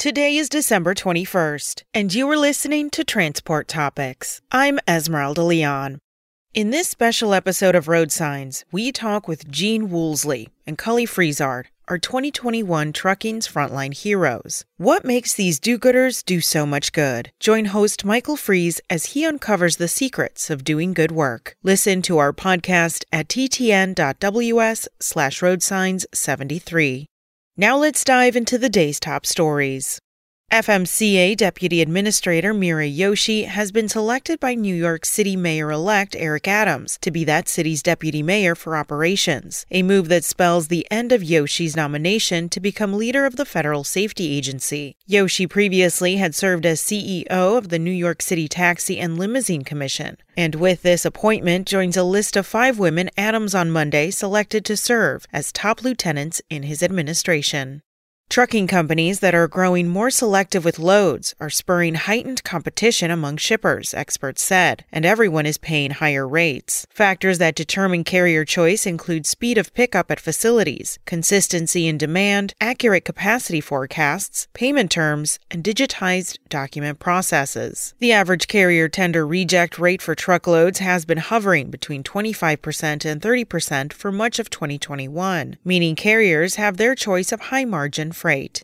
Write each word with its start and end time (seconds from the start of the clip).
Today 0.00 0.38
is 0.38 0.48
December 0.48 0.94
21st, 0.94 1.82
and 1.92 2.14
you 2.14 2.26
are 2.30 2.36
listening 2.38 2.88
to 2.88 3.04
Transport 3.04 3.68
Topics. 3.68 4.40
I'm 4.50 4.78
Esmeralda 4.88 5.42
Leon. 5.42 5.98
In 6.54 6.70
this 6.70 6.88
special 6.88 7.34
episode 7.34 7.74
of 7.74 7.86
Road 7.86 8.10
Signs, 8.10 8.64
we 8.72 8.92
talk 8.92 9.28
with 9.28 9.50
Gene 9.50 9.90
Woolsey 9.90 10.48
and 10.66 10.78
Cully 10.78 11.04
Friesard, 11.04 11.64
our 11.86 11.98
2021 11.98 12.94
Trucking's 12.94 13.46
Frontline 13.46 13.92
Heroes. 13.92 14.64
What 14.78 15.04
makes 15.04 15.34
these 15.34 15.60
do 15.60 15.78
gooders 15.78 16.24
do 16.24 16.40
so 16.40 16.64
much 16.64 16.94
good? 16.94 17.30
Join 17.38 17.66
host 17.66 18.02
Michael 18.02 18.36
Freeze 18.38 18.80
as 18.88 19.12
he 19.12 19.26
uncovers 19.26 19.76
the 19.76 19.86
secrets 19.86 20.48
of 20.48 20.64
doing 20.64 20.94
good 20.94 21.12
work. 21.12 21.56
Listen 21.62 22.00
to 22.00 22.16
our 22.16 22.32
podcast 22.32 23.04
at 23.12 23.28
ttn.ws 23.28 24.88
slash 24.98 25.40
roadsigns73. 25.40 27.09
Now 27.60 27.76
let's 27.76 28.04
dive 28.04 28.36
into 28.36 28.56
the 28.56 28.70
day's 28.70 28.98
top 28.98 29.26
stories. 29.26 30.00
FMCSA 30.50 31.36
Deputy 31.36 31.80
Administrator 31.80 32.52
Meera 32.52 32.92
Joshi 32.92 33.46
has 33.46 33.70
been 33.70 33.88
selected 33.88 34.40
by 34.40 34.56
New 34.56 34.74
York 34.74 35.04
City 35.04 35.36
Mayor 35.36 35.70
elect 35.70 36.16
Eric 36.18 36.48
Adams 36.48 36.98
to 37.02 37.12
be 37.12 37.22
that 37.22 37.48
city's 37.48 37.84
deputy 37.84 38.20
mayor 38.20 38.56
for 38.56 38.76
operations, 38.76 39.64
a 39.70 39.84
move 39.84 40.08
that 40.08 40.24
spells 40.24 40.66
the 40.66 40.88
end 40.90 41.12
of 41.12 41.22
Joshi's 41.22 41.76
nomination 41.76 42.48
to 42.48 42.58
become 42.58 42.94
leader 42.94 43.26
of 43.26 43.36
the 43.36 43.44
federal 43.44 43.84
safety 43.84 44.36
agency. 44.36 44.96
Joshi 45.08 45.48
previously 45.48 46.16
had 46.16 46.34
served 46.34 46.66
as 46.66 46.82
CEO 46.82 47.28
of 47.28 47.68
the 47.68 47.78
New 47.78 47.92
York 47.92 48.20
City 48.20 48.48
Taxi 48.48 48.98
and 48.98 49.16
Limousine 49.16 49.62
Commission, 49.62 50.16
and 50.36 50.56
with 50.56 50.82
this 50.82 51.04
appointment 51.04 51.68
joins 51.68 51.96
a 51.96 52.02
list 52.02 52.36
of 52.36 52.44
five 52.44 52.76
women 52.76 53.08
Adams 53.16 53.54
on 53.54 53.70
Monday 53.70 54.10
selected 54.10 54.64
to 54.64 54.76
serve 54.76 55.26
as 55.32 55.52
top 55.52 55.84
lieutenants 55.84 56.42
in 56.50 56.64
his 56.64 56.82
administration. 56.82 57.82
Trucking 58.30 58.68
companies 58.68 59.18
that 59.18 59.34
are 59.34 59.48
growing 59.48 59.88
more 59.88 60.08
selective 60.08 60.64
with 60.64 60.78
loads 60.78 61.34
are 61.40 61.50
spurring 61.50 61.96
heightened 61.96 62.44
competition 62.44 63.10
among 63.10 63.38
shippers, 63.38 63.92
experts 63.92 64.40
said, 64.40 64.84
and 64.92 65.04
everyone 65.04 65.46
is 65.46 65.58
paying 65.58 65.90
higher 65.90 66.28
rates. 66.28 66.86
Factors 66.90 67.38
that 67.38 67.56
determine 67.56 68.04
carrier 68.04 68.44
choice 68.44 68.86
include 68.86 69.26
speed 69.26 69.58
of 69.58 69.74
pickup 69.74 70.12
at 70.12 70.20
facilities, 70.20 71.00
consistency 71.06 71.88
in 71.88 71.98
demand, 71.98 72.54
accurate 72.60 73.04
capacity 73.04 73.60
forecasts, 73.60 74.46
payment 74.54 74.92
terms, 74.92 75.40
and 75.50 75.64
digitized 75.64 76.38
document 76.48 77.00
processes. 77.00 77.94
The 77.98 78.12
average 78.12 78.46
carrier 78.46 78.88
tender 78.88 79.26
reject 79.26 79.76
rate 79.76 80.00
for 80.00 80.14
truckloads 80.14 80.78
has 80.78 81.04
been 81.04 81.18
hovering 81.18 81.68
between 81.68 82.04
25% 82.04 83.04
and 83.04 83.20
30% 83.20 83.92
for 83.92 84.12
much 84.12 84.38
of 84.38 84.50
2021, 84.50 85.56
meaning 85.64 85.96
carriers 85.96 86.54
have 86.54 86.76
their 86.76 86.94
choice 86.94 87.32
of 87.32 87.40
high 87.40 87.64
margin 87.64 88.12
freight. 88.20 88.62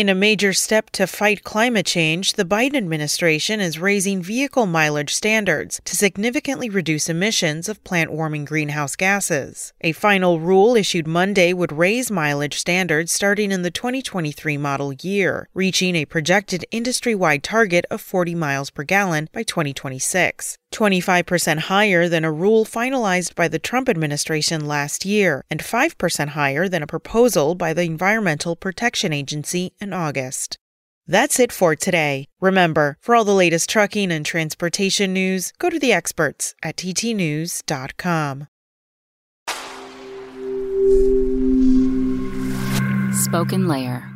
In 0.00 0.08
a 0.08 0.14
major 0.14 0.54
step 0.54 0.88
to 0.92 1.06
fight 1.06 1.44
climate 1.44 1.84
change, 1.84 2.32
the 2.32 2.44
Biden 2.46 2.74
administration 2.74 3.60
is 3.60 3.78
raising 3.78 4.22
vehicle 4.22 4.64
mileage 4.64 5.12
standards 5.12 5.78
to 5.84 5.94
significantly 5.94 6.70
reduce 6.70 7.10
emissions 7.10 7.68
of 7.68 7.84
plant 7.84 8.10
warming 8.10 8.46
greenhouse 8.46 8.96
gases. 8.96 9.74
A 9.82 9.92
final 9.92 10.40
rule 10.40 10.74
issued 10.74 11.06
Monday 11.06 11.52
would 11.52 11.70
raise 11.70 12.10
mileage 12.10 12.58
standards 12.58 13.12
starting 13.12 13.52
in 13.52 13.60
the 13.60 13.70
2023 13.70 14.56
model 14.56 14.94
year, 14.94 15.50
reaching 15.52 15.94
a 15.94 16.06
projected 16.06 16.64
industry 16.70 17.14
wide 17.14 17.42
target 17.42 17.84
of 17.90 18.00
40 18.00 18.34
miles 18.34 18.70
per 18.70 18.84
gallon 18.84 19.28
by 19.34 19.42
2026. 19.42 20.56
25% 20.72 21.58
higher 21.58 22.08
than 22.08 22.24
a 22.24 22.32
rule 22.32 22.64
finalized 22.64 23.34
by 23.34 23.48
the 23.48 23.58
Trump 23.58 23.88
administration 23.88 24.66
last 24.66 25.04
year, 25.04 25.44
and 25.50 25.60
5% 25.60 26.28
higher 26.28 26.68
than 26.68 26.82
a 26.82 26.86
proposal 26.86 27.54
by 27.54 27.74
the 27.74 27.82
Environmental 27.82 28.54
Protection 28.54 29.12
Agency 29.12 29.72
in 29.90 29.94
August. 29.94 30.56
That's 31.06 31.40
it 31.40 31.50
for 31.50 31.74
today. 31.74 32.26
Remember, 32.40 32.96
for 33.00 33.14
all 33.16 33.24
the 33.24 33.34
latest 33.44 33.68
trucking 33.68 34.12
and 34.12 34.24
transportation 34.24 35.12
news, 35.12 35.52
go 35.58 35.68
to 35.68 35.78
the 35.78 35.92
experts 35.92 36.54
at 36.62 36.76
ttnews.com. 36.76 38.46
Spoken 43.12 43.68
Layer. 43.68 44.08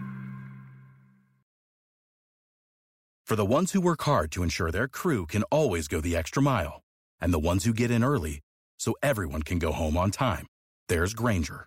For 3.26 3.36
the 3.36 3.44
ones 3.44 3.72
who 3.72 3.80
work 3.80 4.02
hard 4.02 4.30
to 4.32 4.42
ensure 4.42 4.70
their 4.70 4.86
crew 4.86 5.26
can 5.26 5.42
always 5.44 5.88
go 5.88 6.00
the 6.00 6.16
extra 6.16 6.42
mile, 6.42 6.82
and 7.20 7.34
the 7.34 7.38
ones 7.50 7.64
who 7.64 7.72
get 7.72 7.90
in 7.90 8.04
early 8.04 8.40
so 8.78 8.94
everyone 9.02 9.42
can 9.42 9.58
go 9.58 9.72
home 9.72 9.96
on 9.96 10.10
time, 10.10 10.46
there's 10.88 11.14
Grainger, 11.14 11.66